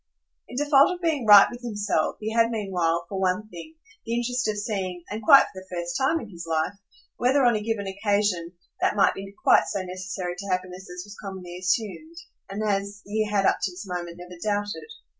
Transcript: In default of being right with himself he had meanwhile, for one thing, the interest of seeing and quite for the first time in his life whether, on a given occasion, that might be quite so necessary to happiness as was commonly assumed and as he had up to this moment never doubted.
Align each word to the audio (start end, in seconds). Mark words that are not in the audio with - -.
In 0.47 0.55
default 0.57 0.91
of 0.95 0.99
being 0.99 1.27
right 1.27 1.47
with 1.51 1.61
himself 1.61 2.15
he 2.19 2.33
had 2.33 2.49
meanwhile, 2.49 3.05
for 3.07 3.19
one 3.21 3.47
thing, 3.49 3.75
the 4.03 4.15
interest 4.17 4.47
of 4.47 4.57
seeing 4.57 5.03
and 5.11 5.21
quite 5.21 5.43
for 5.43 5.51
the 5.61 5.67
first 5.71 5.95
time 5.95 6.19
in 6.19 6.27
his 6.31 6.43
life 6.49 6.73
whether, 7.17 7.43
on 7.45 7.55
a 7.55 7.61
given 7.61 7.85
occasion, 7.85 8.53
that 8.79 8.95
might 8.95 9.13
be 9.13 9.31
quite 9.43 9.65
so 9.67 9.83
necessary 9.83 10.33
to 10.39 10.47
happiness 10.47 10.89
as 10.89 11.03
was 11.05 11.15
commonly 11.21 11.55
assumed 11.55 12.17
and 12.49 12.67
as 12.67 13.03
he 13.05 13.27
had 13.27 13.45
up 13.45 13.59
to 13.61 13.69
this 13.71 13.85
moment 13.87 14.17
never 14.17 14.39
doubted. 14.41 14.89